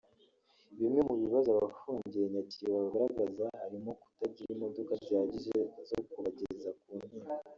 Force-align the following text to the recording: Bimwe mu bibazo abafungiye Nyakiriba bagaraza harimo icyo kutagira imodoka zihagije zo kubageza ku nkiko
Bimwe 0.79 1.01
mu 1.09 1.15
bibazo 1.23 1.47
abafungiye 1.51 2.25
Nyakiriba 2.33 2.79
bagaraza 2.93 3.45
harimo 3.61 3.91
icyo 3.97 3.97
kutagira 4.09 4.49
imodoka 4.55 4.91
zihagije 5.03 5.57
zo 5.89 5.99
kubageza 6.09 6.69
ku 6.79 6.89
nkiko 6.99 7.31